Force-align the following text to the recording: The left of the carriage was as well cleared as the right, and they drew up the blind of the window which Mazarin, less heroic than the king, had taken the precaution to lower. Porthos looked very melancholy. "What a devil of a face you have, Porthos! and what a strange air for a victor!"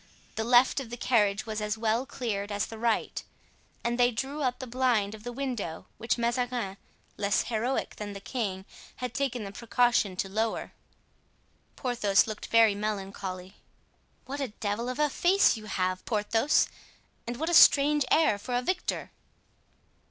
The 0.33 0.43
left 0.43 0.79
of 0.79 0.89
the 0.89 0.97
carriage 0.97 1.45
was 1.45 1.61
as 1.61 1.77
well 1.77 2.07
cleared 2.07 2.51
as 2.51 2.65
the 2.65 2.79
right, 2.79 3.23
and 3.83 3.99
they 3.99 4.09
drew 4.09 4.41
up 4.41 4.57
the 4.57 4.65
blind 4.65 5.13
of 5.13 5.23
the 5.23 5.31
window 5.31 5.85
which 5.99 6.17
Mazarin, 6.17 6.77
less 7.17 7.43
heroic 7.43 7.97
than 7.97 8.13
the 8.13 8.19
king, 8.19 8.65
had 8.95 9.13
taken 9.13 9.43
the 9.43 9.51
precaution 9.51 10.15
to 10.15 10.27
lower. 10.27 10.73
Porthos 11.75 12.25
looked 12.25 12.47
very 12.47 12.73
melancholy. 12.73 13.57
"What 14.25 14.39
a 14.39 14.47
devil 14.47 14.89
of 14.89 14.97
a 14.97 15.07
face 15.07 15.55
you 15.55 15.67
have, 15.67 16.03
Porthos! 16.05 16.67
and 17.27 17.37
what 17.37 17.51
a 17.51 17.53
strange 17.53 18.03
air 18.11 18.39
for 18.39 18.55
a 18.55 18.63
victor!" 18.63 19.11